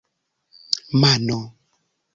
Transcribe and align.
mano 1.01 1.39